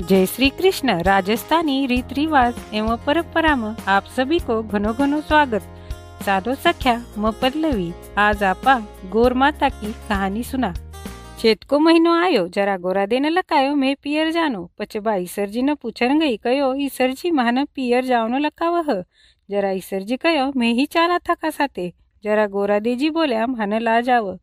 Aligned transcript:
जय 0.00 0.24
श्री 0.26 0.48
कृष्ण, 0.50 0.90
राजस्थानी 1.02 1.86
रीत 1.86 2.12
रिवाज 2.12 2.54
एवं 2.74 2.96
परंपरा 2.96 3.54
में 3.56 3.74
आप 3.88 4.04
सभी 4.16 4.38
को 4.38 4.62
घनो 4.62 4.92
घनो 4.92 5.20
स्वागत। 5.20 5.62
साधो 6.24 6.54
सख्या 6.54 6.94
म 7.18 7.30
पल्लवी 7.32 7.90
आज 8.18 8.42
आपा 8.42 8.78
गोर 9.12 9.34
माता 9.34 9.68
की 9.68 9.92
कहानी 10.08 10.42
सुना। 10.42 10.72
चेत 11.40 11.64
को 11.64 11.78
महीनो 11.78 12.14
आयो, 12.14 12.46
जरा 12.48 12.76
गोरा 12.76 13.04
देने 13.06 13.30
लकायो, 13.30 13.74
मैं 13.74 13.94
पियर 14.02 14.30
जानो। 14.30 14.64
पचे 14.78 15.00
बा 15.00 15.14
ईसर 15.16 15.48
जी 15.48 15.62
ने 15.62 15.74
पूछन 15.74 16.18
गई 16.20 16.36
कयो 16.36 16.72
ईसर 16.76 17.12
जी 17.12 17.30
महान 17.30 17.64
पियर 17.64 18.04
जावनो 18.04 18.38
लकाव 18.38 19.04
जरा 19.48 19.70
ईसर 19.72 20.02
जी 20.02 20.16
कयो, 20.16 20.50
मैं 20.56 20.72
ही 20.72 20.86
चाला 20.86 21.18
था 21.18 21.34
का 21.34 21.50
साथे। 21.50 21.92
जरा 22.24 22.46
गोरा 22.46 22.78
देजी 22.78 23.10
बोल्या, 23.10 23.46
महान 23.46 23.78
ला 23.82 24.00
जाव 24.00 24.36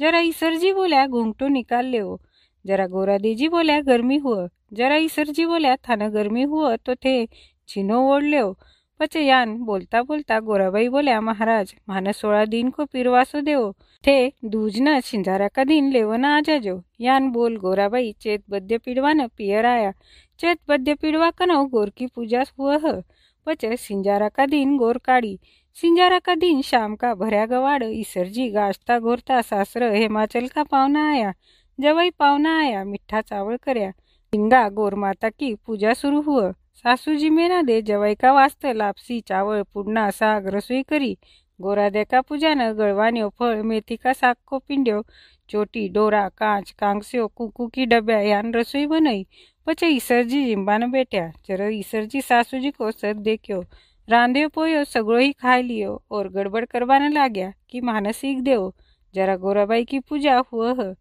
जरा 0.00 0.20
ईसर 0.22 0.54
जी 0.56 0.72
बोल्या 0.72 1.06
घूंघटो 1.06 1.48
निकाल 1.48 1.86
लेओ 1.86 2.18
जरा 2.64 2.86
गोरा 2.88 3.18
देजी 3.18 3.48
बोल्या, 3.48 3.80
गर्मी 3.82 4.16
हुआ 4.18 4.48
जरा 4.72 4.96
ईसरजी 4.96 5.44
बोल्या 5.46 5.74
थानं 5.76 6.12
गरमी 6.14 6.42
हुआ 6.42 6.76
तो 6.76 6.94
थे 6.94 7.26
छिनो 7.68 7.98
ओढ़ 8.14 8.22
ल्यो 8.22 8.52
पचे 9.00 9.20
यान 9.20 9.56
बोलता 9.58 10.02
बोलता 10.02 10.38
गोराबाई 10.40 10.88
बोल्या, 10.88 11.20
महाराज 11.20 11.74
माने 11.88 12.12
सोळा 12.12 12.44
दिन 12.44 12.70
को 12.70 12.84
पिरवासो 12.84 13.40
देव. 13.40 13.72
थे, 14.06 14.28
दूजना 14.44 15.00
छिंजारा 15.00 15.48
का 15.48 15.64
दिन 15.64 15.90
लेवन 15.92 16.24
आ 16.24 16.40
जाजो 16.40 16.82
यान 17.00 17.30
बोल, 17.30 17.56
गोराबाई, 17.56 18.12
चेत 18.20 18.44
बद्य 18.50 18.78
पिड़वान 18.78 19.26
पियर 19.28 19.66
आया. 19.66 19.92
चेत 20.40 20.58
बद्य 20.68 20.94
पिड़वा 20.94 21.30
कनो 21.30 21.64
गोर 21.64 21.90
की 21.90 22.06
पूजा 22.06 22.44
हुआ 22.58 22.78
है 22.84 23.02
पचे 23.46 23.76
सिंजारा 23.76 24.28
का 24.28 24.46
दिन 24.46 24.76
गोर 24.78 24.98
काड़ी. 24.98 25.38
सिंजारा 25.74 26.18
का 26.18 26.34
दिन 26.34 26.62
शाम 26.62 26.96
का 26.96 27.14
भरया 27.14 27.46
गवाड़. 27.46 27.82
ईसरजी 27.84 28.48
गाजता 28.50 28.98
घोरता 28.98 29.40
सासर, 29.42 29.82
हिमाचल 29.92 30.46
का 30.48 30.62
पावना 30.64 31.10
आया. 31.10 31.34
जवाई 31.80 32.10
पावना 32.10 32.58
आया 32.60 32.84
मिठा 32.84 33.20
चावल 33.20 33.56
करया. 33.56 33.92
हिंगा 34.34 34.68
गोर 34.68 34.94
माता 34.94 35.28
की 35.30 35.54
पूजा 35.66 35.92
शुरू 35.94 36.20
हुआ। 36.20 36.50
सासू 36.74 37.14
जी 37.14 37.28
मेना 37.30 37.60
दे 37.62 37.80
जवाई 37.82 38.14
का 38.14 38.32
वास्ते 38.32 38.72
लापसी 38.72 39.20
चावल, 39.20 39.62
पुडना, 39.74 40.10
साग 40.10 40.46
रसोई 40.54 40.82
करी। 40.82 41.16
गोरा 41.60 41.88
देखा 41.88 42.20
पूजा 42.20 42.54
न 42.54 42.72
गड़वान्यो 42.72 43.28
फल 43.38 43.62
मेथी 43.62 43.96
का 43.96 44.12
साग 44.12 44.36
को 44.46 44.58
पिंड्यो। 44.58 45.04
चोटी, 45.50 45.88
डोरा, 45.88 46.28
कांच, 46.28 46.70
कांगस्यो, 46.70 47.26
कुकू 47.28 47.66
की 47.66 47.86
डब्या, 47.86 48.18
यान 48.20 48.52
रसोई 48.54 48.86
बनाई। 48.86 49.26
पचे 49.66 49.86
ईसर 49.86 50.22
जी 50.22 50.44
जिम्बा 50.44 50.78
न 50.78 50.90
बैठा 50.90 51.26
जरा 51.48 51.68
ईसर 51.68 52.04
जी 52.04 52.20
सासू 52.22 52.58
जी 52.58 52.70
को 52.70 52.90
सद 52.90 53.22
देखो 53.22 53.60
रांध्यो 54.08 54.48
पोयो 54.48 54.84
सगड़ो 54.84 55.18
ही 55.18 55.32
खाई 55.32 55.62
लियो 55.62 56.02
और 56.10 56.28
गड़बड़ 56.28 56.64
करवाने 56.64 57.08
लाग्या 57.08 57.52
कि 57.70 57.80
मानसिक 57.80 58.42
देव। 58.42 58.72
जरा 59.14 59.36
गोराबाई 59.36 59.84
की 59.84 59.98
पूजा 60.00 60.38
हुआ 60.52 60.74
है। 60.80 60.92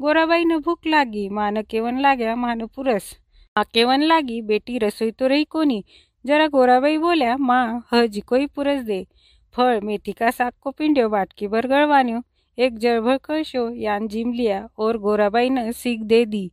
गोराबाईनं 0.00 0.58
भूक 0.64 0.86
लागी 0.86 1.28
मान 1.28 1.60
केवन 1.70 1.98
लाग्या 2.00 2.34
मान 2.36 2.64
पुरस 2.76 3.12
मा 3.56 3.62
केवन 3.74 4.02
लागी 4.02 4.40
बेटी 4.42 4.78
रसोई 4.78 5.10
तो 5.20 5.28
रही 5.28 5.44
कोणी 5.50 5.80
जरा 6.24 6.46
गोराबाई 6.52 6.96
बोल्या 6.98 7.36
माँ 7.40 7.64
हजी 7.92 8.20
कोई 8.26 8.46
पुरस 8.54 8.80
दे 8.84 9.02
फळ 9.54 9.78
मेथी 9.82 10.12
का 10.12 10.30
साग 10.30 10.52
को 10.62 10.70
पिंड्यो 10.78 11.08
बाटकी 11.08 11.46
भर 11.46 11.66
गळवान्यो 11.66 12.20
एक 12.58 12.78
जळभर 12.80 13.16
कळशो 13.24 13.68
यान 13.76 14.06
जिम 14.08 14.32
लिया 14.32 14.64
और 14.78 14.96
गोराबाई 14.98 15.48
न 15.48 15.70
सीख 15.74 16.02
दे 16.06 16.24
दी 16.24 16.46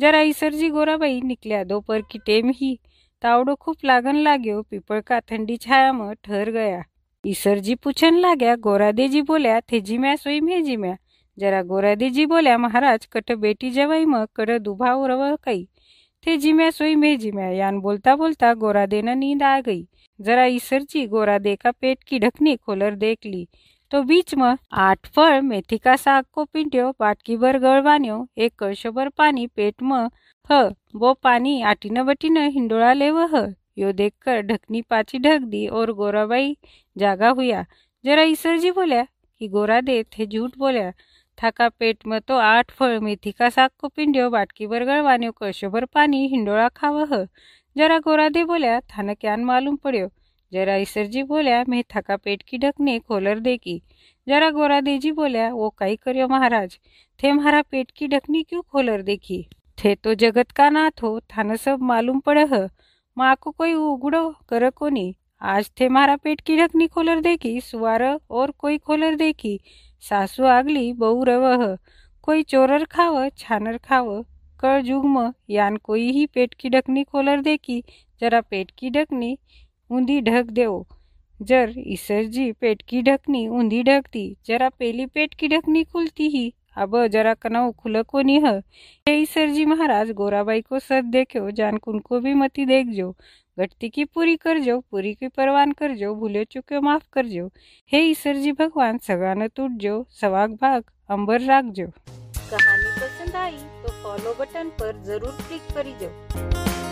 जरा 0.00 0.20
ईसरजी 0.30 0.68
गोराबाई 0.70 1.20
निकल्या 1.24 1.62
दोपहर 1.64 2.00
की 2.10 2.18
टेम 2.26 2.50
ही 2.54 2.74
तावड़ो 3.22 3.54
खूब 3.60 3.76
लागन 3.84 4.16
लाग्यो 4.22 4.60
पीपल 4.70 5.00
का 5.06 5.18
ठंडी 5.28 5.56
छाया 5.60 5.92
में 5.92 6.12
ठहर 6.24 6.50
गया 6.50 6.82
ईसरजी 7.24 7.74
पूछन 7.84 8.18
लाग्या 8.20 8.54
गोरादेजी 8.62 9.20
बोल्या 9.28 9.58
थे 9.70 9.80
जिम्या 9.80 10.16
सोई 10.16 10.40
में 10.40 10.62
जिम्या 10.64 10.94
जरा 11.38 11.62
गोरादीजी 11.68 12.24
बोल्या 12.26 12.56
महाराज 12.58 13.06
कट 13.12 13.32
बेटी 13.40 13.70
जेवाई 13.70 14.04
मग 14.04 14.26
कड 14.36 14.50
दुभा 14.62 14.90
रव 15.08 15.34
कई. 15.44 15.64
थे 16.26 16.36
जिम्या 16.42 16.70
सोई 16.70 16.94
मे 16.94 17.16
जिम्या. 17.16 17.48
यान 17.50 17.78
बोलता 17.80 18.14
बोलता 18.16 18.52
गोरादे 18.62 19.00
न 19.02 19.18
नींद 19.18 19.42
आ 19.42 19.58
गई. 19.66 19.84
जरा 20.20 20.44
ईसरजी 20.46 21.06
गोरादे 21.06 21.54
का 21.62 21.70
पेट 21.80 22.02
की 22.08 22.18
ढकनी 22.18 22.56
खोलर 22.56 22.94
देख 22.96 23.26
ली 23.26 23.46
तो 23.90 24.02
बीच 24.02 24.34
में 24.34 24.54
आठ 24.82 25.06
फळ 25.16 25.40
मेथी 25.44 25.76
का 25.78 25.96
साग 25.96 26.24
को 26.34 26.44
पिंट्यो 26.52 26.90
बाटकी 27.00 27.36
भर 27.36 27.58
गळवान्यो 27.62 28.24
एक 28.44 28.52
कळशभर 28.58 29.08
पाणी 29.18 29.46
पानी 29.46 29.46
पेट 29.56 29.82
म 29.82 30.06
ह 30.50 30.62
वो 31.00 31.12
पानी 31.22 31.60
आटी 31.72 31.88
बटीन 32.06 32.36
हिंडोळा 32.54 32.92
लेव 32.94 33.18
ह. 33.34 33.44
यो 33.76 33.90
देखकर 33.92 34.40
ढकनी 34.48 34.80
पाची 34.90 35.18
ढक 35.18 35.44
दी 35.50 35.66
और 35.68 35.90
गोराबाई 36.00 36.52
जागा 36.98 37.28
हुआ 37.38 37.62
जरा 38.04 38.22
ईसर 38.32 38.56
जी 38.62 38.70
बोल्या 38.70 39.02
कि 39.40 39.46
गोरा 39.52 39.80
दे 39.80 40.02
थे 40.12 40.26
झूठ 40.26 40.56
बोल्या. 40.58 40.90
थाका 41.42 41.68
पेट 41.68 42.06
में 42.06 42.20
तो 42.20 42.36
आठ 42.36 42.70
फळ 42.70 42.98
मेथी 42.98 43.30
का 43.30 43.50
साग 43.50 43.70
को 43.78 43.88
पिंड्यो, 43.88 44.28
बाटकी 44.30 44.66
भर 44.66 44.84
गळवान्यो 44.84 45.32
कळशोभर 45.32 45.84
पानी 45.84 46.26
हिंडोळा 46.26 46.68
खावह 46.76 47.24
जरा 47.76 47.98
गोरादे 47.98 48.44
बोल्या, 48.44 48.80
थान 48.80 49.14
क्यान 49.14 49.44
मालूम 49.44 49.76
पड़्यो. 49.76 50.08
जरा 50.52 50.76
ईसरजी 50.76 51.22
बोल्या 51.22 51.62
मैं 51.68 51.82
थका 51.90 52.16
पेट 52.16 52.42
की 52.48 52.58
ढकने, 52.58 52.98
खोलर 52.98 53.38
देगी 53.38 53.82
जरा 54.28 54.50
गोरादे 54.50 54.98
जी 54.98 55.10
बोल्या, 55.12 55.52
वो 55.52 55.74
कई 55.78 55.96
करियो 55.96 56.28
महाराज? 56.28 56.78
थे 57.22 57.32
मारा 57.32 57.62
पेट 57.62 57.90
की 57.96 58.06
ढकनी 58.08 58.42
क्यों 58.42 58.62
खोलर 58.62 59.02
देखी? 59.02 59.46
थे 59.78 59.94
तो 59.94 60.14
जगत 60.14 60.50
का 60.50 60.68
नाथ 60.70 61.02
हो? 61.02 61.20
थान 61.20 61.56
सब 61.56 61.82
मालूम 61.82 62.20
कर 65.40 65.48
आज 65.48 65.70
थे 65.80 65.88
मारा 65.88 66.16
पेट 66.16 66.40
की 66.40 66.56
ढकनी 66.56 66.86
खोलर 66.86 67.20
देखी, 67.20 67.60
सुवार 67.60 68.18
और 68.30 68.50
कोई 68.50 68.78
खोलर 68.78 69.14
देखी। 69.14 69.60
सासू 70.00 70.44
आगली, 70.44 70.92
बहु 70.92 71.24
रवह, 71.24 71.78
कोई 72.22 72.42
चोरर 72.42 72.84
खाव, 72.84 73.28
छानर 73.28 73.78
खाव। 73.78 74.22
कळ 74.60 74.82
जुगम, 74.82 75.32
यान 75.50 75.76
कोई 75.76 76.10
ही 76.10 76.26
पेट 76.26 76.54
की 76.54 76.68
ढकनी 76.68 77.04
खोलर 77.04 77.40
देखी। 77.40 77.84
जरा 78.20 78.40
पेट 78.40 78.70
की 78.78 78.90
ढकनी 78.90 79.38
ऊंधी 79.90 80.20
ढक 80.20 80.44
देव। 80.44 80.86
जर 81.42 81.74
ईसर 81.78 82.24
जी 82.24 82.52
पेट 82.52 82.82
की 82.88 83.02
ढकनी 83.02 83.48
ऊंधी 83.48 83.82
ढकती, 83.82 84.36
जरा 84.46 84.68
पेली 84.68 85.06
पेट 85.06 85.34
की 85.34 85.48
ढकनी 85.48 85.84
खुलती 85.84 86.28
ही। 86.28 86.54
अब 86.76 87.06
जरा 87.06 87.34
कनाऊ 87.34 87.70
खुल 87.72 88.02
को 88.02 88.22
निह 88.22 88.46
हे 89.06 89.14
ईसर 89.20 89.48
जी 89.50 89.64
महाराज, 89.64 90.10
गोराबाई 90.12 90.60
को 90.60 90.78
सद 90.78 91.04
देखो 91.12 91.50
जान 91.50 91.76
कुनको 91.76 92.20
भी 92.20 92.34
मती 92.34 92.66
देख 92.66 92.86
जो 92.86 93.10
घटती 93.58 93.88
की 93.88 94.04
पूरी 94.04 94.36
कर 94.36 94.58
जो 94.58 94.78
पूरी 94.90 95.14
की 95.14 95.28
परवान 95.28 95.72
कर 95.72 95.94
जो 95.96 96.14
भूले 96.14 96.44
चुके 96.44 96.80
माफ़ 96.80 97.04
कर 97.12 97.26
जो 97.26 97.46
हे 97.92 98.00
ईश्वर 98.00 98.36
जी 98.36 98.52
भगवान, 98.52 98.98
सगान 98.98 99.46
टूट 99.48 99.70
जो 99.78 100.04
सवाग 100.20 100.54
भाग, 100.62 100.82
अंबर 101.10 101.40
राख 101.42 101.64
जो 101.72 101.86
कहानी 101.86 102.90
पसंद 102.96 103.36
आई 103.36 103.56
तो 103.82 103.92
फॉलो 104.02 104.34
बटन 104.40 104.68
पर 104.80 105.02
ज़रूर 105.04 105.36
क्लिक 105.40 105.74
करी 105.74 105.94
जो 106.00 106.83